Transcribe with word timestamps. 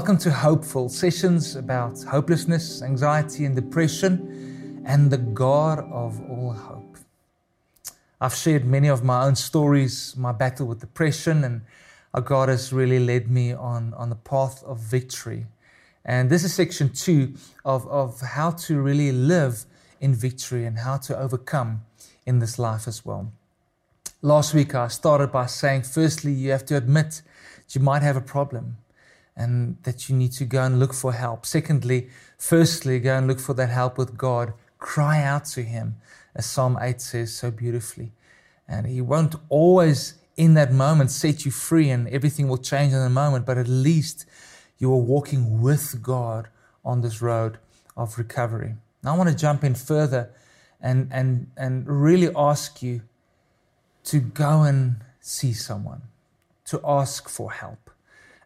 Welcome 0.00 0.16
to 0.20 0.30
Hopeful 0.30 0.88
sessions 0.88 1.56
about 1.56 2.02
hopelessness, 2.04 2.80
anxiety, 2.80 3.44
and 3.44 3.54
depression, 3.54 4.82
and 4.86 5.10
the 5.10 5.18
God 5.18 5.78
of 5.78 6.18
all 6.22 6.54
hope. 6.54 6.96
I've 8.18 8.34
shared 8.34 8.64
many 8.64 8.88
of 8.88 9.04
my 9.04 9.26
own 9.26 9.36
stories, 9.36 10.16
my 10.16 10.32
battle 10.32 10.66
with 10.66 10.80
depression, 10.80 11.44
and 11.44 11.60
how 12.14 12.22
God 12.22 12.48
has 12.48 12.72
really 12.72 12.98
led 12.98 13.30
me 13.30 13.52
on, 13.52 13.92
on 13.92 14.08
the 14.08 14.16
path 14.16 14.64
of 14.64 14.80
victory. 14.80 15.44
And 16.02 16.30
this 16.30 16.44
is 16.44 16.54
section 16.54 16.88
two 16.94 17.34
of, 17.66 17.86
of 17.86 18.22
how 18.22 18.52
to 18.52 18.80
really 18.80 19.12
live 19.12 19.66
in 20.00 20.14
victory 20.14 20.64
and 20.64 20.78
how 20.78 20.96
to 20.96 21.18
overcome 21.18 21.82
in 22.24 22.38
this 22.38 22.58
life 22.58 22.88
as 22.88 23.04
well. 23.04 23.30
Last 24.22 24.54
week, 24.54 24.74
I 24.74 24.88
started 24.88 25.30
by 25.30 25.44
saying, 25.44 25.82
firstly, 25.82 26.32
you 26.32 26.52
have 26.52 26.64
to 26.64 26.76
admit 26.78 27.20
that 27.66 27.74
you 27.74 27.82
might 27.82 28.00
have 28.00 28.16
a 28.16 28.22
problem 28.22 28.78
and 29.40 29.82
that 29.84 30.06
you 30.06 30.14
need 30.14 30.32
to 30.32 30.44
go 30.44 30.62
and 30.62 30.78
look 30.78 30.92
for 30.92 31.14
help. 31.14 31.46
Secondly, 31.46 32.10
firstly, 32.36 33.00
go 33.00 33.16
and 33.16 33.26
look 33.26 33.40
for 33.40 33.54
that 33.54 33.70
help 33.70 33.96
with 33.96 34.18
God. 34.18 34.52
Cry 34.78 35.22
out 35.22 35.46
to 35.56 35.62
Him, 35.62 35.96
as 36.34 36.44
Psalm 36.44 36.78
8 36.78 37.00
says 37.00 37.34
so 37.34 37.50
beautifully. 37.50 38.12
And 38.68 38.86
He 38.86 39.00
won't 39.00 39.36
always, 39.48 40.14
in 40.36 40.52
that 40.54 40.74
moment, 40.74 41.10
set 41.10 41.46
you 41.46 41.50
free 41.50 41.88
and 41.88 42.06
everything 42.08 42.48
will 42.48 42.58
change 42.58 42.92
in 42.92 42.98
a 42.98 43.08
moment, 43.08 43.46
but 43.46 43.56
at 43.56 43.66
least 43.66 44.26
you 44.76 44.92
are 44.92 45.04
walking 45.14 45.62
with 45.62 46.02
God 46.02 46.48
on 46.84 47.00
this 47.00 47.22
road 47.22 47.56
of 47.96 48.18
recovery. 48.18 48.74
Now, 49.02 49.14
I 49.14 49.16
want 49.16 49.30
to 49.30 49.34
jump 49.34 49.64
in 49.64 49.74
further 49.74 50.30
and, 50.82 51.08
and, 51.10 51.50
and 51.56 51.88
really 51.88 52.30
ask 52.36 52.82
you 52.82 53.00
to 54.04 54.20
go 54.20 54.62
and 54.64 54.96
see 55.18 55.54
someone, 55.54 56.02
to 56.66 56.78
ask 56.84 57.26
for 57.26 57.50
help. 57.52 57.90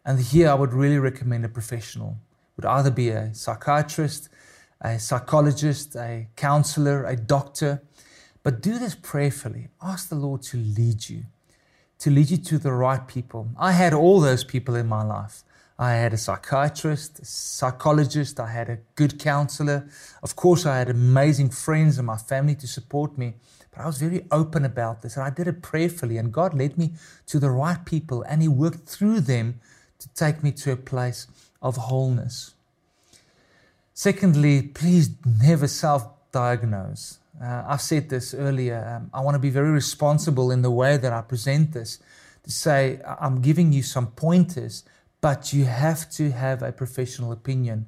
And 0.05 0.19
here 0.19 0.49
I 0.49 0.53
would 0.53 0.73
really 0.73 0.99
recommend 0.99 1.45
a 1.45 1.49
professional. 1.49 2.17
It 2.57 2.57
would 2.57 2.65
either 2.65 2.91
be 2.91 3.09
a 3.09 3.33
psychiatrist, 3.33 4.29
a 4.79 4.99
psychologist, 4.99 5.95
a 5.95 6.27
counselor, 6.35 7.05
a 7.05 7.15
doctor. 7.15 7.81
But 8.43 8.61
do 8.61 8.77
this 8.77 8.93
prayerfully. 8.93 9.69
Ask 9.81 10.09
the 10.09 10.15
Lord 10.15 10.43
to 10.43 10.57
lead 10.57 11.09
you, 11.09 11.23
to 11.99 12.11
lead 12.11 12.29
you 12.29 12.37
to 12.37 12.59
the 12.59 12.71
right 12.71 13.07
people. 13.07 13.49
I 13.57 13.71
had 13.71 13.93
all 13.93 14.19
those 14.19 14.43
people 14.43 14.75
in 14.75 14.87
my 14.87 15.03
life. 15.03 15.43
I 15.77 15.93
had 15.93 16.13
a 16.13 16.17
psychiatrist, 16.17 17.19
a 17.19 17.25
psychologist, 17.25 18.39
I 18.39 18.49
had 18.49 18.69
a 18.69 18.77
good 18.95 19.19
counselor. 19.19 19.89
Of 20.23 20.35
course, 20.35 20.65
I 20.65 20.77
had 20.77 20.89
amazing 20.89 21.49
friends 21.49 21.97
and 21.97 22.07
my 22.07 22.15
family 22.15 22.55
to 22.55 22.67
support 22.67 23.17
me. 23.17 23.33
But 23.71 23.81
I 23.81 23.87
was 23.87 23.97
very 23.97 24.25
open 24.31 24.63
about 24.63 25.01
this 25.01 25.17
and 25.17 25.25
I 25.25 25.31
did 25.31 25.47
it 25.47 25.61
prayerfully. 25.61 26.17
And 26.17 26.31
God 26.31 26.53
led 26.53 26.77
me 26.77 26.93
to 27.25 27.39
the 27.39 27.49
right 27.49 27.83
people 27.83 28.21
and 28.21 28.41
He 28.41 28.47
worked 28.47 28.87
through 28.87 29.21
them 29.21 29.59
to 29.99 30.09
take 30.09 30.43
me 30.43 30.51
to 30.51 30.71
a 30.71 30.75
place 30.75 31.27
of 31.61 31.77
wholeness. 31.77 32.53
Secondly, 33.93 34.61
please 34.61 35.09
never 35.25 35.67
self 35.67 36.07
diagnose. 36.31 37.19
Uh, 37.41 37.63
I've 37.67 37.81
said 37.81 38.09
this 38.09 38.33
earlier. 38.33 38.97
Um, 38.97 39.09
I 39.13 39.21
want 39.21 39.35
to 39.35 39.39
be 39.39 39.49
very 39.49 39.71
responsible 39.71 40.51
in 40.51 40.61
the 40.61 40.71
way 40.71 40.97
that 40.97 41.11
I 41.11 41.21
present 41.21 41.73
this 41.73 41.99
to 42.43 42.51
say, 42.51 43.01
I'm 43.19 43.41
giving 43.41 43.73
you 43.73 43.81
some 43.81 44.07
pointers, 44.07 44.83
but 45.19 45.51
you 45.51 45.65
have 45.65 46.09
to 46.11 46.31
have 46.31 46.61
a 46.61 46.71
professional 46.71 47.31
opinion 47.31 47.87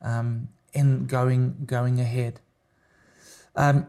um, 0.00 0.48
in 0.72 1.06
going, 1.06 1.56
going 1.66 2.00
ahead. 2.00 2.40
Um, 3.54 3.86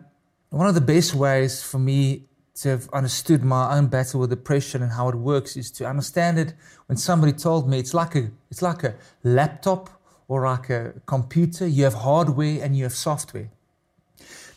one 0.49 0.67
of 0.67 0.75
the 0.75 0.81
best 0.81 1.13
ways 1.13 1.63
for 1.63 1.79
me 1.79 2.25
to 2.61 2.69
have 2.69 2.89
understood 2.91 3.43
my 3.43 3.77
own 3.77 3.87
battle 3.87 4.19
with 4.19 4.29
depression 4.29 4.81
and 4.83 4.91
how 4.91 5.09
it 5.09 5.15
works 5.15 5.55
is 5.55 5.71
to 5.71 5.85
understand 5.85 6.37
it. 6.37 6.53
When 6.87 6.97
somebody 6.97 7.33
told 7.33 7.69
me 7.69 7.79
it's 7.79 7.93
like 7.93 8.15
a 8.15 8.31
it's 8.51 8.61
like 8.61 8.83
a 8.83 8.95
laptop 9.23 9.89
or 10.27 10.45
like 10.45 10.69
a 10.69 10.93
computer. 11.05 11.67
You 11.67 11.85
have 11.85 11.93
hardware 11.93 12.63
and 12.63 12.75
you 12.75 12.83
have 12.83 12.93
software. 12.93 13.49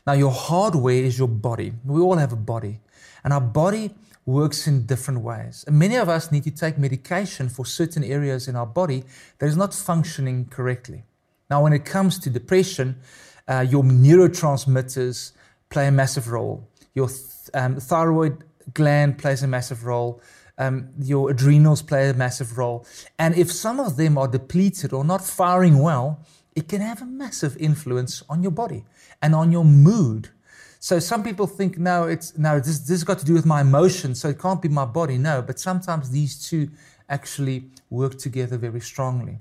Now 0.07 0.15
your 0.15 0.33
hardware 0.33 1.03
is 1.05 1.19
your 1.19 1.29
body. 1.29 1.73
We 1.85 2.01
all 2.01 2.17
have 2.17 2.33
a 2.33 2.37
body. 2.37 2.81
And 3.25 3.33
our 3.33 3.41
body 3.41 3.95
works 4.27 4.67
in 4.67 4.87
different 4.87 5.21
ways. 5.21 5.65
And 5.67 5.79
many 5.79 5.97
of 5.97 6.09
us 6.09 6.33
need 6.33 6.45
to 6.45 6.51
take 6.51 6.79
medication 6.79 7.49
for 7.49 7.65
certain 7.65 8.05
areas 8.05 8.49
in 8.49 8.57
our 8.57 8.67
body 8.67 9.05
that 9.39 9.47
is 9.47 9.57
not 9.57 9.75
functioning 9.75 10.47
correctly. 10.47 11.05
Now 11.51 11.63
when 11.63 11.73
it 11.73 11.85
comes 11.85 12.19
to 12.21 12.31
depression 12.31 12.97
uh, 13.49 13.67
your 13.69 13.83
neurotransmitters 13.83 15.33
play 15.69 15.89
a 15.89 15.93
massive 15.93 16.31
role 16.31 16.69
your 16.95 17.09
um, 17.55 17.77
thyroid 17.77 18.45
gland 18.75 19.19
plays 19.19 19.43
a 19.43 19.47
massive 19.47 19.85
role. 19.85 20.21
Um, 20.59 20.91
your 21.01 21.31
adrenals 21.31 21.83
play 21.83 22.11
a 22.11 22.15
massive 22.15 22.59
role. 22.59 22.87
And 23.19 23.35
if 23.35 23.51
some 23.51 23.81
of 23.81 23.97
them 23.97 24.19
are 24.19 24.29
depleted 24.29 24.93
or 24.93 25.05
not 25.05 25.25
firing 25.25 25.79
well, 25.79 26.21
it 26.55 26.69
can 26.69 26.81
have 26.81 27.01
a 27.01 27.07
massive 27.07 27.57
influence 27.57 28.23
on 28.29 28.43
your 28.43 28.53
body 28.53 28.85
and 29.23 29.35
on 29.35 29.51
your 29.51 29.65
mood. 29.65 30.29
So 30.79 30.99
some 30.99 31.23
people 31.23 31.47
think, 31.47 31.79
no, 31.79 32.05
it's 32.05 32.37
no, 32.37 32.59
this, 32.59 32.81
this 32.81 32.91
has 32.91 33.05
got 33.05 33.19
to 33.21 33.25
do 33.25 33.33
with 33.33 33.47
my 33.47 33.61
emotions, 33.61 34.21
so 34.21 34.29
it 34.29 34.39
can't 34.39 34.61
be 34.61 34.69
my 34.69 34.85
body. 34.85 35.17
No, 35.17 35.41
but 35.41 35.59
sometimes 35.59 36.11
these 36.11 36.47
two 36.49 36.71
actually 37.09 37.67
work 37.89 38.19
together 38.19 38.59
very 38.59 38.81
strongly. 38.81 39.39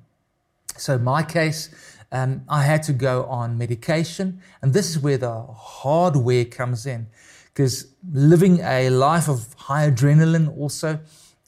So 0.78 0.98
my 0.98 1.24
case, 1.24 1.70
um, 2.12 2.44
I 2.48 2.64
had 2.64 2.84
to 2.84 2.94
go 2.94 3.26
on 3.26 3.58
medication, 3.58 4.42
and 4.62 4.74
this 4.74 4.90
is 4.90 5.00
where 5.00 5.18
the 5.18 5.42
hardware 5.42 6.46
comes 6.46 6.86
in 6.86 7.08
because 7.54 7.94
living 8.12 8.60
a 8.62 8.90
life 8.90 9.28
of 9.28 9.54
high 9.58 9.90
adrenaline 9.90 10.56
also 10.58 11.00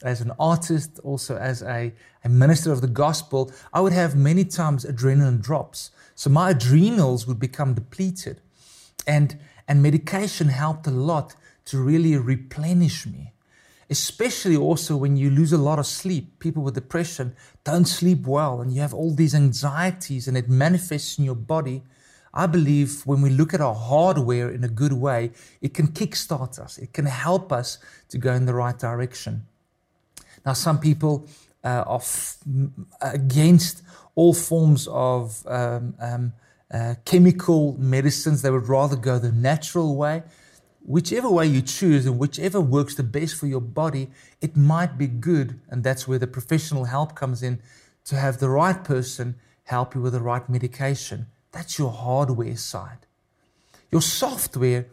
as 0.02 0.20
an 0.20 0.32
artist 0.38 0.98
also 1.02 1.36
as 1.36 1.62
a, 1.62 1.92
a 2.24 2.28
minister 2.28 2.70
of 2.70 2.80
the 2.80 2.86
gospel 2.86 3.50
i 3.72 3.80
would 3.80 3.92
have 3.92 4.14
many 4.14 4.44
times 4.44 4.84
adrenaline 4.84 5.40
drops. 5.40 5.90
So 6.14 6.30
my 6.30 6.50
adrenals 6.50 7.26
would 7.26 7.40
become 7.40 7.74
depleted. 7.74 8.40
And 9.06 9.38
and 9.66 9.82
medication 9.82 10.48
helped 10.48 10.86
a 10.86 10.90
lot 10.90 11.34
to 11.66 11.78
really 11.78 12.16
replenish 12.16 13.06
me 13.06 13.34
especially 13.90 14.56
also 14.56 14.96
when 14.96 15.16
you 15.16 15.30
lose 15.30 15.52
a 15.52 15.58
lot 15.58 15.78
of 15.78 15.86
sleep. 15.86 16.38
People 16.38 16.62
with 16.62 16.74
depression 16.74 17.36
don't 17.64 17.86
sleep 17.86 18.26
well 18.26 18.60
and 18.60 18.72
you 18.72 18.80
have 18.80 18.94
all 18.94 19.14
these 19.14 19.34
anxieties 19.34 20.26
and 20.26 20.36
it 20.36 20.48
manifests 20.48 21.18
in 21.18 21.24
your 21.24 21.34
body 21.34 21.82
I 22.34 22.46
believe 22.46 23.06
when 23.06 23.22
we 23.22 23.30
look 23.30 23.54
at 23.54 23.60
our 23.60 23.74
hardware 23.74 24.50
in 24.50 24.64
a 24.64 24.68
good 24.68 24.92
way, 24.92 25.30
it 25.62 25.72
can 25.72 25.86
kickstart 25.88 26.58
us, 26.58 26.78
it 26.78 26.92
can 26.92 27.06
help 27.06 27.52
us 27.52 27.78
to 28.08 28.18
go 28.18 28.32
in 28.32 28.44
the 28.44 28.54
right 28.54 28.78
direction. 28.78 29.46
Now, 30.44 30.52
some 30.52 30.80
people 30.80 31.26
uh, 31.62 31.84
are 31.86 32.00
f- 32.00 32.38
against 33.00 33.82
all 34.16 34.34
forms 34.34 34.88
of 34.88 35.46
um, 35.46 35.94
um, 36.00 36.32
uh, 36.72 36.96
chemical 37.04 37.76
medicines, 37.78 38.42
they 38.42 38.50
would 38.50 38.68
rather 38.68 38.96
go 38.96 39.18
the 39.18 39.30
natural 39.30 39.96
way. 39.96 40.24
Whichever 40.84 41.30
way 41.30 41.46
you 41.46 41.62
choose 41.62 42.04
and 42.04 42.18
whichever 42.18 42.60
works 42.60 42.94
the 42.96 43.02
best 43.04 43.36
for 43.36 43.46
your 43.46 43.60
body, 43.60 44.10
it 44.40 44.56
might 44.56 44.98
be 44.98 45.06
good. 45.06 45.60
And 45.68 45.84
that's 45.84 46.08
where 46.08 46.18
the 46.18 46.26
professional 46.26 46.84
help 46.84 47.14
comes 47.14 47.42
in 47.42 47.60
to 48.06 48.16
have 48.16 48.38
the 48.38 48.50
right 48.50 48.82
person 48.82 49.36
help 49.64 49.94
you 49.94 50.02
with 50.02 50.12
the 50.12 50.20
right 50.20 50.46
medication. 50.48 51.26
That's 51.54 51.78
your 51.78 51.92
hardware 51.92 52.56
side. 52.56 53.06
Your 53.92 54.02
software 54.02 54.86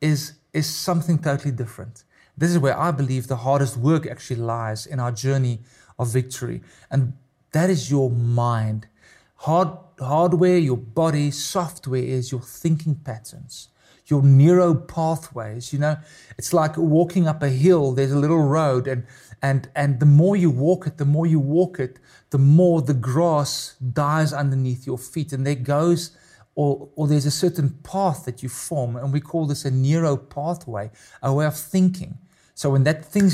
is, 0.00 0.34
is 0.52 0.66
something 0.66 1.18
totally 1.18 1.50
different. 1.50 2.04
This 2.38 2.50
is 2.50 2.58
where 2.58 2.78
I 2.78 2.92
believe 2.92 3.26
the 3.26 3.36
hardest 3.36 3.76
work 3.76 4.06
actually 4.06 4.40
lies 4.40 4.86
in 4.86 5.00
our 5.00 5.10
journey 5.10 5.58
of 5.98 6.08
victory. 6.08 6.62
And 6.88 7.14
that 7.50 7.68
is 7.68 7.90
your 7.90 8.10
mind. 8.10 8.86
Hard, 9.38 9.70
hardware, 9.98 10.58
your 10.58 10.76
body, 10.76 11.32
software 11.32 12.02
is 12.02 12.30
your 12.30 12.40
thinking 12.40 12.94
patterns, 12.94 13.68
your 14.06 14.22
neuro 14.22 14.74
pathways. 14.74 15.72
You 15.72 15.78
know, 15.78 15.96
it's 16.38 16.52
like 16.52 16.76
walking 16.76 17.26
up 17.26 17.42
a 17.42 17.48
hill, 17.48 17.92
there's 17.92 18.12
a 18.12 18.18
little 18.18 18.42
road, 18.42 18.86
and, 18.86 19.06
and, 19.42 19.68
and 19.74 20.00
the 20.00 20.06
more 20.06 20.36
you 20.36 20.50
walk 20.50 20.86
it, 20.86 20.98
the 20.98 21.04
more 21.04 21.26
you 21.26 21.40
walk 21.40 21.78
it, 21.78 21.98
the 22.30 22.38
more 22.38 22.82
the 22.82 22.94
grass 22.94 23.76
dies 23.92 24.32
underneath 24.32 24.86
your 24.86 24.98
feet. 24.98 25.32
And 25.32 25.46
there 25.46 25.54
goes, 25.54 26.16
or, 26.54 26.88
or 26.96 27.08
there's 27.08 27.26
a 27.26 27.30
certain 27.30 27.70
path 27.82 28.24
that 28.26 28.42
you 28.42 28.48
form, 28.48 28.96
and 28.96 29.12
we 29.12 29.20
call 29.20 29.46
this 29.46 29.64
a 29.64 29.70
neuro 29.70 30.16
pathway, 30.16 30.90
a 31.22 31.32
way 31.32 31.46
of 31.46 31.56
thinking. 31.56 32.18
So 32.54 32.70
when 32.70 32.84
that 32.84 33.04
thing 33.04 33.30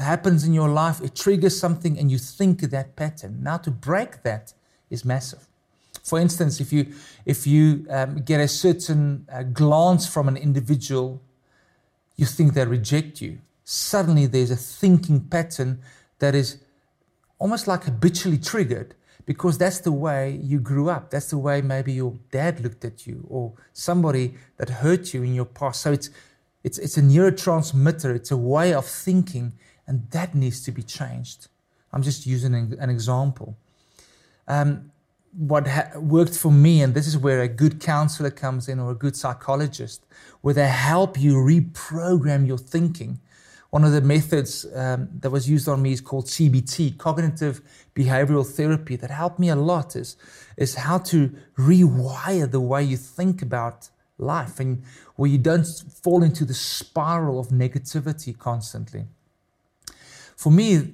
happens 0.00 0.44
in 0.44 0.54
your 0.54 0.68
life, 0.68 1.00
it 1.02 1.14
triggers 1.14 1.58
something 1.58 1.98
and 1.98 2.10
you 2.10 2.18
think 2.18 2.62
of 2.62 2.70
that 2.70 2.96
pattern. 2.96 3.42
Now 3.42 3.58
to 3.58 3.70
break 3.70 4.22
that 4.22 4.54
is 4.88 5.04
massive. 5.04 5.48
For 6.02 6.18
instance, 6.18 6.60
if 6.60 6.72
you 6.72 6.92
if 7.24 7.46
you 7.46 7.86
um, 7.90 8.22
get 8.22 8.40
a 8.40 8.48
certain 8.48 9.26
uh, 9.32 9.44
glance 9.44 10.06
from 10.06 10.28
an 10.28 10.36
individual, 10.36 11.22
you 12.16 12.26
think 12.26 12.54
they 12.54 12.64
reject 12.66 13.20
you. 13.20 13.38
Suddenly, 13.64 14.26
there's 14.26 14.50
a 14.50 14.56
thinking 14.56 15.20
pattern 15.20 15.80
that 16.18 16.34
is 16.34 16.58
almost 17.38 17.66
like 17.66 17.84
habitually 17.84 18.38
triggered 18.38 18.94
because 19.26 19.58
that's 19.58 19.80
the 19.80 19.92
way 19.92 20.38
you 20.42 20.58
grew 20.60 20.88
up. 20.90 21.10
That's 21.10 21.30
the 21.30 21.38
way 21.38 21.60
maybe 21.62 21.92
your 21.92 22.18
dad 22.30 22.60
looked 22.60 22.84
at 22.84 23.06
you 23.06 23.24
or 23.28 23.52
somebody 23.72 24.34
that 24.56 24.68
hurt 24.68 25.14
you 25.14 25.22
in 25.22 25.34
your 25.34 25.44
past. 25.44 25.80
So 25.80 25.92
it's, 25.92 26.10
it's, 26.62 26.78
it's 26.78 26.96
a 26.96 27.02
neurotransmitter, 27.02 28.14
it's 28.14 28.30
a 28.30 28.36
way 28.36 28.74
of 28.74 28.86
thinking, 28.86 29.54
and 29.86 30.08
that 30.10 30.34
needs 30.34 30.62
to 30.64 30.72
be 30.72 30.82
changed. 30.82 31.48
I'm 31.92 32.02
just 32.02 32.26
using 32.26 32.54
an, 32.54 32.90
example. 32.90 33.56
um, 34.48 34.91
what 35.36 35.66
ha- 35.66 35.98
worked 35.98 36.34
for 36.34 36.52
me, 36.52 36.82
and 36.82 36.94
this 36.94 37.06
is 37.06 37.16
where 37.16 37.40
a 37.40 37.48
good 37.48 37.80
counselor 37.80 38.30
comes 38.30 38.68
in 38.68 38.78
or 38.78 38.90
a 38.90 38.94
good 38.94 39.16
psychologist, 39.16 40.04
where 40.40 40.54
they 40.54 40.68
help 40.68 41.18
you 41.18 41.34
reprogram 41.34 42.46
your 42.46 42.58
thinking. 42.58 43.18
One 43.70 43.84
of 43.84 43.92
the 43.92 44.02
methods 44.02 44.66
um, 44.74 45.08
that 45.20 45.30
was 45.30 45.48
used 45.48 45.66
on 45.66 45.80
me 45.80 45.92
is 45.92 46.02
called 46.02 46.26
CBT, 46.26 46.98
cognitive 46.98 47.62
behavioral 47.94 48.46
therapy, 48.46 48.96
that 48.96 49.10
helped 49.10 49.38
me 49.38 49.48
a 49.48 49.56
lot 49.56 49.96
is, 49.96 50.16
is 50.58 50.74
how 50.74 50.98
to 50.98 51.34
rewire 51.56 52.50
the 52.50 52.60
way 52.60 52.82
you 52.82 52.98
think 52.98 53.40
about 53.40 53.88
life 54.18 54.60
and 54.60 54.82
where 55.16 55.30
you 55.30 55.38
don't 55.38 55.66
fall 56.02 56.22
into 56.22 56.44
the 56.44 56.54
spiral 56.54 57.40
of 57.40 57.48
negativity 57.48 58.36
constantly. 58.38 59.06
For 60.36 60.50
me, 60.50 60.92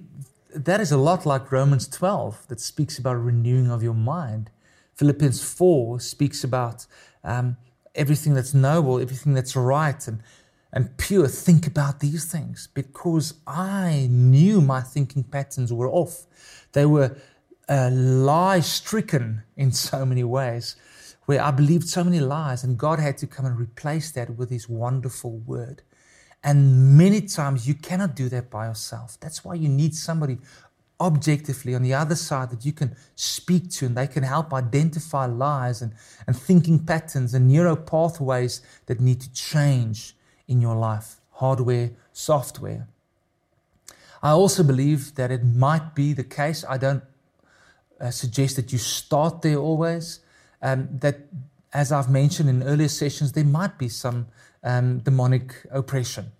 that 0.55 0.81
is 0.81 0.93
a 0.93 0.97
lot 0.97 1.27
like 1.27 1.53
Romans 1.53 1.89
12 1.89 2.49
that 2.49 2.61
speaks 2.61 2.99
about 2.99 3.15
renewing 3.15 3.71
of 3.71 3.83
your 3.83 3.95
mind. 3.95 4.50
Philippians 4.95 5.43
4 5.43 6.00
speaks 6.00 6.43
about 6.43 6.87
um, 7.23 7.56
everything 7.95 8.35
that's 8.35 8.55
noble, 8.55 9.00
everything 9.00 9.35
that's 9.35 9.55
right 9.55 10.06
and, 10.09 10.23
and 10.73 10.97
pure. 10.97 11.29
Think 11.29 11.67
about 11.67 12.00
these 12.00 12.25
things 12.25 12.69
because 12.73 13.35
I 13.47 14.09
knew 14.11 14.61
my 14.61 14.81
thinking 14.81 15.25
patterns 15.25 15.73
were 15.73 15.89
off. 15.89 16.27
They 16.73 16.87
were 16.87 17.17
uh, 17.69 17.91
lie 17.93 18.61
stricken 18.61 19.43
in 19.56 19.73
so 19.73 20.06
many 20.06 20.25
ways, 20.25 20.77
where 21.27 21.43
I 21.43 21.50
believed 21.50 21.89
so 21.89 22.03
many 22.03 22.21
lies, 22.21 22.65
and 22.65 22.79
God 22.79 22.99
had 22.99 23.19
to 23.19 23.27
come 23.27 23.45
and 23.45 23.59
replace 23.59 24.11
that 24.12 24.37
with 24.37 24.50
His 24.50 24.69
wonderful 24.69 25.39
word. 25.39 25.83
And 26.43 26.96
many 26.96 27.23
times 27.23 27.67
you 27.67 27.75
cannot 27.75 28.14
do 28.14 28.29
that 28.29 28.50
by 28.50 28.67
yourself. 28.67 29.19
That's 29.20 29.44
why 29.44 29.55
you 29.55 29.69
need 29.69 29.94
somebody 29.94 30.38
objectively 31.00 31.75
on 31.75 31.82
the 31.82 31.94
other 31.94 32.17
side 32.17 32.50
that 32.50 32.64
you 32.64 32.73
can 32.73 32.96
speak 33.14 33.70
to 33.70 33.87
and 33.87 33.96
they 33.96 34.06
can 34.06 34.25
help 34.25 34.52
identify 34.52 35.26
lies 35.26 35.81
and, 35.81 35.93
and 36.26 36.37
thinking 36.37 36.85
patterns 36.85 37.35
and 37.35 37.46
neural 37.46 37.76
pathways 37.76 38.61
that 38.87 39.00
need 39.00 39.20
to 39.20 39.32
change 39.32 40.17
in 40.49 40.61
your 40.61 40.75
life 40.75 41.17
hardware, 41.38 41.93
software. 42.12 42.88
I 44.23 44.31
also 44.31 44.64
believe 44.64 45.14
that 45.14 45.31
it 45.31 45.44
might 45.44 45.94
be 45.94 46.12
the 46.12 46.25
case. 46.25 46.64
I 46.69 46.79
don't 46.79 47.05
uh, 48.00 48.11
suggest 48.11 48.56
that 48.56 48.73
you 48.73 48.79
start 48.79 49.43
there 49.43 49.56
always. 49.56 50.19
Um, 50.61 50.88
that, 50.99 51.20
as 51.73 51.93
I've 51.93 52.11
mentioned 52.11 52.49
in 52.49 52.64
earlier 52.64 52.88
sessions, 52.88 53.32
there 53.32 53.44
might 53.44 53.79
be 53.79 53.88
some 53.88 54.26
um, 54.62 54.99
demonic 54.99 55.66
oppression. 55.70 56.32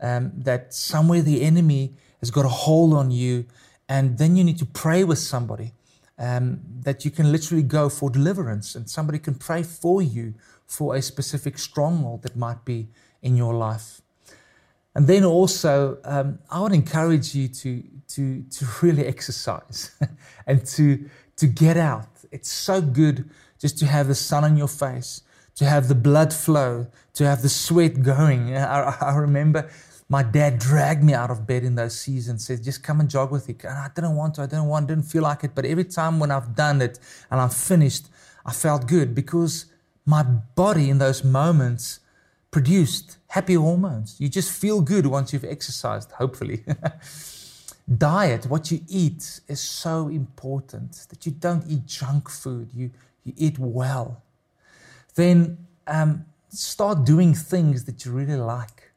Um, 0.00 0.32
that 0.36 0.74
somewhere 0.74 1.22
the 1.22 1.42
enemy 1.42 1.94
has 2.20 2.30
got 2.30 2.44
a 2.44 2.48
hold 2.48 2.92
on 2.94 3.10
you, 3.10 3.46
and 3.88 4.18
then 4.18 4.36
you 4.36 4.44
need 4.44 4.58
to 4.58 4.66
pray 4.66 5.04
with 5.04 5.18
somebody. 5.18 5.72
Um, 6.18 6.60
that 6.82 7.04
you 7.04 7.10
can 7.10 7.32
literally 7.32 7.62
go 7.62 7.88
for 7.88 8.10
deliverance, 8.10 8.74
and 8.74 8.88
somebody 8.88 9.18
can 9.18 9.34
pray 9.34 9.62
for 9.62 10.02
you 10.02 10.34
for 10.66 10.94
a 10.94 11.02
specific 11.02 11.58
stronghold 11.58 12.22
that 12.22 12.36
might 12.36 12.64
be 12.64 12.88
in 13.22 13.36
your 13.36 13.54
life. 13.54 14.00
And 14.94 15.06
then 15.06 15.24
also, 15.24 15.98
um, 16.04 16.38
I 16.50 16.60
would 16.60 16.72
encourage 16.72 17.34
you 17.34 17.48
to 17.48 17.82
to 18.08 18.42
to 18.42 18.66
really 18.82 19.06
exercise 19.06 19.90
and 20.46 20.64
to 20.66 21.08
to 21.36 21.46
get 21.46 21.76
out. 21.76 22.08
It's 22.30 22.50
so 22.50 22.80
good 22.80 23.28
just 23.58 23.78
to 23.78 23.86
have 23.86 24.08
the 24.08 24.14
sun 24.14 24.44
on 24.44 24.56
your 24.56 24.68
face, 24.68 25.22
to 25.56 25.64
have 25.64 25.88
the 25.88 25.94
blood 25.94 26.32
flow, 26.32 26.86
to 27.14 27.24
have 27.24 27.42
the 27.42 27.48
sweat 27.48 28.02
going. 28.02 28.56
I, 28.56 28.96
I 29.00 29.14
remember 29.16 29.70
my 30.08 30.22
dad 30.22 30.58
dragged 30.58 31.02
me 31.02 31.14
out 31.14 31.30
of 31.30 31.46
bed 31.46 31.64
in 31.64 31.74
those 31.76 31.98
seasons, 31.98 32.46
said, 32.46 32.62
just 32.62 32.82
come 32.82 33.00
and 33.00 33.08
jog 33.08 33.30
with 33.30 33.48
me. 33.48 33.56
And 33.62 33.78
I 33.78 33.88
didn't 33.94 34.16
want 34.16 34.34
to, 34.34 34.42
I 34.42 34.46
didn't 34.46 34.66
want, 34.66 34.88
didn't 34.88 35.04
feel 35.04 35.22
like 35.22 35.44
it. 35.44 35.52
But 35.54 35.64
every 35.64 35.84
time 35.84 36.18
when 36.18 36.30
I've 36.30 36.54
done 36.54 36.82
it 36.82 36.98
and 37.30 37.40
I'm 37.40 37.50
finished, 37.50 38.06
I 38.44 38.52
felt 38.52 38.86
good 38.86 39.14
because 39.14 39.66
my 40.04 40.22
body 40.22 40.90
in 40.90 40.98
those 40.98 41.24
moments 41.24 42.00
produced 42.50 43.16
happy 43.28 43.54
hormones. 43.54 44.16
You 44.20 44.28
just 44.28 44.52
feel 44.52 44.80
good 44.80 45.06
once 45.06 45.32
you've 45.32 45.44
exercised, 45.44 46.12
hopefully. 46.12 46.62
Diet, 47.98 48.46
what 48.46 48.70
you 48.70 48.80
eat, 48.88 49.40
is 49.48 49.60
so 49.60 50.08
important 50.08 51.06
that 51.08 51.26
you 51.26 51.32
don't 51.32 51.64
eat 51.68 51.86
junk 51.86 52.30
food, 52.30 52.70
you, 52.72 52.90
you 53.24 53.32
eat 53.36 53.58
well. 53.58 54.22
Then 55.14 55.58
um, 55.86 56.24
start 56.48 57.04
doing 57.04 57.34
things 57.34 57.84
that 57.84 58.04
you 58.04 58.12
really 58.12 58.36
like, 58.36 58.90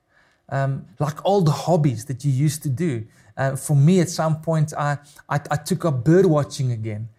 um, 0.50 0.86
like 1.00 1.24
all 1.26 1.42
the 1.42 1.52
hobbies 1.52 2.06
that 2.06 2.24
you 2.24 2.32
used 2.32 2.64
to 2.64 2.70
do. 2.70 3.06
Uh, 3.36 3.56
for 3.56 3.76
me, 3.76 4.00
at 4.00 4.10
some 4.10 4.42
point, 4.42 4.74
I, 4.78 4.98
I, 5.30 5.40
I 5.52 5.58
took 5.58 5.86
up 5.86 6.04
bird 6.04 6.26
watching 6.26 6.72
again 6.72 7.10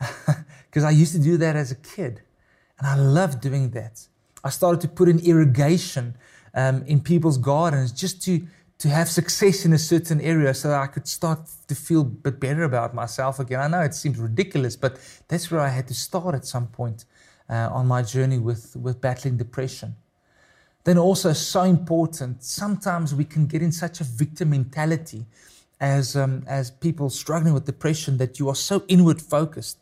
because 0.66 0.84
I 0.84 0.90
used 0.90 1.12
to 1.12 1.20
do 1.20 1.36
that 1.36 1.56
as 1.56 1.70
a 1.70 1.76
kid, 1.76 2.22
and 2.78 2.86
I 2.86 2.96
loved 2.96 3.40
doing 3.40 3.70
that. 3.70 4.06
I 4.42 4.50
started 4.50 4.80
to 4.80 4.88
put 4.88 5.08
in 5.08 5.18
irrigation 5.20 6.16
um, 6.54 6.82
in 6.86 7.00
people's 7.00 7.38
gardens 7.38 7.92
just 7.92 8.22
to 8.24 8.46
to 8.78 8.88
have 8.88 9.10
success 9.10 9.66
in 9.66 9.74
a 9.74 9.78
certain 9.78 10.22
area 10.22 10.54
so 10.54 10.72
I 10.72 10.86
could 10.86 11.06
start 11.06 11.40
to 11.68 11.74
feel 11.74 12.00
a 12.00 12.04
bit 12.04 12.40
better 12.40 12.62
about 12.62 12.94
myself 12.94 13.38
again. 13.38 13.60
I 13.60 13.68
know 13.68 13.82
it 13.82 13.92
seems 13.92 14.18
ridiculous, 14.18 14.74
but 14.74 14.98
that's 15.28 15.50
where 15.50 15.60
I 15.60 15.68
had 15.68 15.86
to 15.88 15.94
start 15.94 16.34
at 16.34 16.46
some 16.46 16.66
point 16.66 17.04
uh, 17.50 17.68
on 17.72 17.86
my 17.86 18.02
journey 18.02 18.38
with, 18.38 18.76
with 18.76 19.00
battling 19.00 19.36
depression. 19.36 19.96
Then, 20.84 20.96
also, 20.96 21.32
so 21.32 21.62
important, 21.62 22.42
sometimes 22.42 23.14
we 23.14 23.24
can 23.24 23.46
get 23.46 23.60
in 23.60 23.72
such 23.72 24.00
a 24.00 24.04
victim 24.04 24.50
mentality 24.50 25.26
as, 25.78 26.16
um, 26.16 26.44
as 26.46 26.70
people 26.70 27.10
struggling 27.10 27.52
with 27.52 27.66
depression 27.66 28.16
that 28.18 28.38
you 28.38 28.48
are 28.48 28.54
so 28.54 28.84
inward 28.88 29.20
focused. 29.20 29.78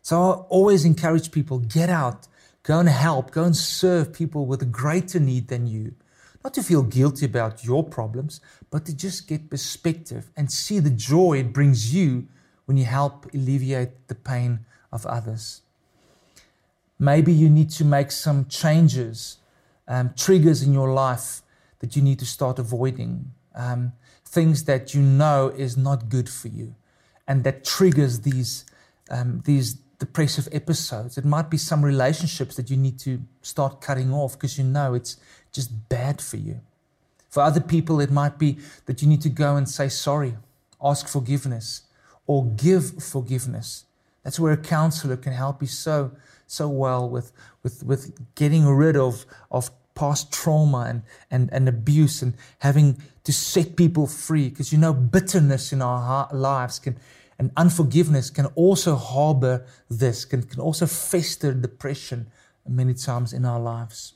So, 0.00 0.16
I 0.16 0.32
always 0.48 0.84
encourage 0.84 1.30
people 1.30 1.58
get 1.58 1.90
out, 1.90 2.26
go 2.62 2.78
and 2.78 2.88
help, 2.88 3.32
go 3.32 3.44
and 3.44 3.56
serve 3.56 4.14
people 4.14 4.46
with 4.46 4.62
a 4.62 4.66
greater 4.66 5.20
need 5.20 5.48
than 5.48 5.66
you. 5.66 5.94
Not 6.42 6.54
to 6.54 6.62
feel 6.62 6.82
guilty 6.84 7.26
about 7.26 7.64
your 7.64 7.84
problems, 7.84 8.40
but 8.70 8.86
to 8.86 8.96
just 8.96 9.28
get 9.28 9.50
perspective 9.50 10.30
and 10.36 10.50
see 10.50 10.78
the 10.78 10.88
joy 10.88 11.38
it 11.38 11.52
brings 11.52 11.94
you 11.94 12.28
when 12.64 12.78
you 12.78 12.86
help 12.86 13.26
alleviate 13.34 14.08
the 14.08 14.14
pain 14.14 14.60
of 14.90 15.04
others. 15.04 15.60
Maybe 17.00 17.32
you 17.32 17.48
need 17.48 17.70
to 17.70 17.84
make 17.84 18.10
some 18.10 18.44
changes, 18.44 19.38
um, 19.88 20.12
triggers 20.18 20.62
in 20.62 20.74
your 20.74 20.92
life 20.92 21.40
that 21.78 21.96
you 21.96 22.02
need 22.02 22.18
to 22.18 22.26
start 22.26 22.58
avoiding, 22.58 23.32
um, 23.54 23.94
things 24.22 24.64
that 24.64 24.92
you 24.92 25.00
know 25.00 25.48
is 25.56 25.78
not 25.78 26.10
good 26.10 26.28
for 26.28 26.48
you, 26.48 26.74
and 27.26 27.42
that 27.44 27.64
triggers 27.64 28.20
these 28.20 28.66
um, 29.10 29.40
these 29.46 29.74
depressive 29.98 30.46
episodes. 30.52 31.16
It 31.16 31.24
might 31.24 31.48
be 31.48 31.56
some 31.56 31.82
relationships 31.82 32.54
that 32.56 32.68
you 32.70 32.76
need 32.76 32.98
to 33.00 33.22
start 33.40 33.80
cutting 33.80 34.12
off 34.12 34.34
because 34.34 34.58
you 34.58 34.64
know 34.64 34.92
it's 34.92 35.16
just 35.52 35.88
bad 35.88 36.20
for 36.20 36.36
you. 36.36 36.60
For 37.30 37.42
other 37.42 37.60
people, 37.60 37.98
it 38.00 38.10
might 38.10 38.38
be 38.38 38.58
that 38.84 39.00
you 39.00 39.08
need 39.08 39.22
to 39.22 39.30
go 39.30 39.56
and 39.56 39.66
say 39.66 39.88
sorry, 39.88 40.36
ask 40.82 41.08
forgiveness, 41.08 41.82
or 42.26 42.44
give 42.44 43.02
forgiveness. 43.02 43.86
That's 44.22 44.38
where 44.38 44.52
a 44.52 44.56
counselor 44.56 45.16
can 45.16 45.32
help 45.32 45.62
you 45.62 45.68
so 45.68 46.12
so 46.50 46.68
well 46.68 47.08
with, 47.08 47.32
with, 47.62 47.84
with 47.84 48.34
getting 48.34 48.66
rid 48.66 48.96
of, 48.96 49.24
of 49.52 49.70
past 49.94 50.32
trauma 50.32 50.86
and, 50.88 51.02
and, 51.30 51.48
and 51.52 51.68
abuse 51.68 52.22
and 52.22 52.34
having 52.58 53.00
to 53.22 53.32
set 53.32 53.76
people 53.76 54.06
free. 54.06 54.48
Because 54.48 54.72
you 54.72 54.78
know, 54.78 54.92
bitterness 54.92 55.72
in 55.72 55.80
our 55.80 56.28
lives 56.32 56.80
can, 56.80 56.98
and 57.38 57.52
unforgiveness 57.56 58.30
can 58.30 58.46
also 58.56 58.96
harbor 58.96 59.64
this, 59.88 60.24
can, 60.24 60.42
can 60.42 60.60
also 60.60 60.86
fester 60.86 61.54
depression 61.54 62.26
many 62.68 62.94
times 62.94 63.32
in 63.32 63.44
our 63.44 63.60
lives. 63.60 64.14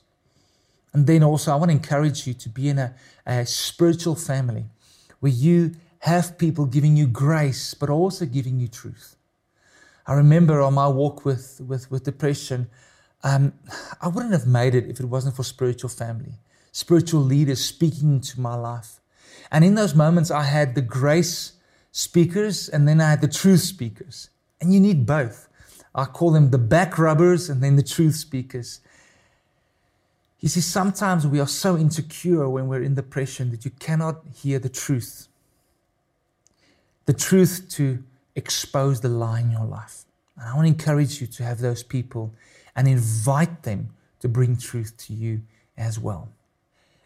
And 0.93 1.07
then 1.07 1.23
also, 1.23 1.51
I 1.51 1.55
want 1.55 1.71
to 1.71 1.75
encourage 1.75 2.27
you 2.27 2.33
to 2.33 2.49
be 2.49 2.69
in 2.69 2.79
a, 2.79 2.93
a 3.25 3.45
spiritual 3.45 4.15
family 4.15 4.65
where 5.19 5.31
you 5.31 5.75
have 5.99 6.37
people 6.37 6.65
giving 6.65 6.95
you 6.95 7.07
grace, 7.07 7.73
but 7.73 7.89
also 7.89 8.25
giving 8.25 8.59
you 8.59 8.67
truth. 8.67 9.15
I 10.07 10.13
remember 10.13 10.61
on 10.61 10.73
my 10.73 10.87
walk 10.87 11.25
with, 11.25 11.61
with, 11.65 11.89
with 11.89 12.03
depression, 12.03 12.67
um, 13.23 13.53
I 14.01 14.07
wouldn't 14.07 14.33
have 14.33 14.45
made 14.45 14.75
it 14.75 14.85
if 14.87 14.99
it 14.99 15.05
wasn't 15.05 15.35
for 15.35 15.43
spiritual 15.43 15.89
family, 15.89 16.33
spiritual 16.71 17.21
leaders 17.21 17.63
speaking 17.63 18.15
into 18.15 18.39
my 18.39 18.55
life. 18.55 18.99
And 19.51 19.63
in 19.63 19.75
those 19.75 19.95
moments, 19.95 20.29
I 20.29 20.43
had 20.43 20.75
the 20.75 20.81
grace 20.81 21.53
speakers 21.91 22.69
and 22.69 22.87
then 22.87 23.01
I 23.01 23.09
had 23.09 23.21
the 23.21 23.27
truth 23.27 23.61
speakers. 23.61 24.29
And 24.61 24.73
you 24.73 24.79
need 24.79 25.05
both. 25.05 25.47
I 25.93 26.05
call 26.05 26.31
them 26.31 26.51
the 26.51 26.57
back 26.57 26.99
rubbers 26.99 27.49
and 27.49 27.63
then 27.63 27.75
the 27.75 27.83
truth 27.83 28.15
speakers. 28.15 28.81
You 30.39 30.49
see, 30.49 30.61
sometimes 30.61 31.25
we 31.25 31.39
are 31.39 31.47
so 31.47 31.77
insecure 31.77 32.47
when 32.49 32.67
we're 32.67 32.83
in 32.83 32.93
depression 32.95 33.49
that 33.51 33.65
you 33.65 33.71
cannot 33.79 34.21
hear 34.35 34.59
the 34.59 34.69
truth. 34.69 35.27
The 37.05 37.13
truth 37.13 37.67
to 37.71 38.03
expose 38.35 39.01
the 39.01 39.09
lie 39.09 39.39
in 39.39 39.51
your 39.51 39.65
life. 39.65 40.05
And 40.37 40.49
I 40.49 40.55
want 40.55 40.65
to 40.65 40.73
encourage 40.73 41.21
you 41.21 41.27
to 41.27 41.43
have 41.43 41.59
those 41.59 41.83
people 41.83 42.33
and 42.75 42.87
invite 42.87 43.63
them 43.63 43.89
to 44.19 44.27
bring 44.27 44.57
truth 44.57 44.95
to 44.97 45.13
you 45.13 45.41
as 45.77 45.99
well. 45.99 46.29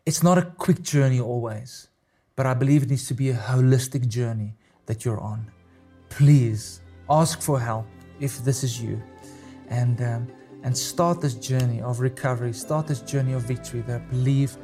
It's 0.06 0.24
not 0.24 0.38
a 0.38 0.44
quick 0.58 0.82
journey 0.82 1.20
always, 1.20 1.90
but 2.36 2.46
I 2.46 2.54
believe 2.54 2.84
it 2.84 2.90
needs 2.90 3.08
to 3.08 3.14
be 3.14 3.30
a 3.30 3.36
holistic 3.36 4.08
journey 4.08 4.56
that 4.88 5.06
you're 5.06 5.20
on. 5.20 5.52
Please 6.10 6.82
ask 7.10 7.42
for 7.42 7.60
help, 7.60 7.86
if 8.20 8.44
this 8.44 8.64
is 8.64 8.82
you. 8.82 9.02
And, 9.70 10.02
um, 10.02 10.28
and 10.64 10.76
start 10.76 11.22
this 11.22 11.36
journey 11.36 11.82
of 11.82 12.00
recovery, 12.00 12.54
start 12.54 12.88
this 12.88 13.02
journey 13.02 13.34
of 13.34 13.44
victory 13.44 13.82
that 13.82 14.02
I 14.02 14.06
believe 14.06 14.58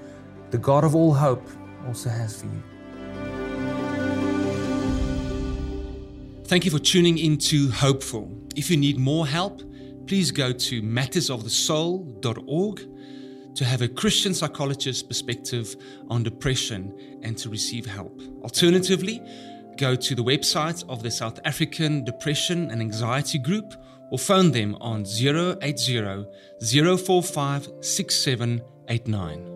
the 0.49 0.57
God 0.57 0.83
of 0.83 0.95
all 0.95 1.13
hope 1.13 1.47
also 1.85 2.09
has 2.09 2.41
for 2.41 2.47
you. 2.47 2.63
Thank 6.47 6.63
you 6.63 6.69
for 6.69 6.77
tuning 6.77 7.17
into 7.17 7.71
Hopeful. 7.71 8.29
If 8.55 8.69
you 8.69 8.77
need 8.77 8.99
more 8.99 9.25
help, 9.25 9.63
please 10.05 10.29
go 10.29 10.53
to 10.53 10.81
mattersofthesoul.org 10.83 13.55
to 13.55 13.65
have 13.65 13.81
a 13.81 13.87
Christian 13.87 14.31
psychologist 14.31 15.07
perspective 15.07 15.75
on 16.07 16.21
depression 16.21 17.19
and 17.23 17.35
to 17.39 17.49
receive 17.49 17.87
help. 17.87 18.21
Alternatively, 18.43 19.23
go 19.77 19.95
to 19.95 20.13
the 20.13 20.23
website 20.23 20.87
of 20.87 21.01
the 21.01 21.09
South 21.09 21.39
African 21.45 22.03
Depression 22.03 22.69
and 22.69 22.79
Anxiety 22.79 23.39
Group 23.39 23.73
or 24.11 24.19
phone 24.19 24.51
them 24.51 24.75
on 24.81 25.03
080 25.03 26.25
045 26.61 27.69
6789. 27.81 29.54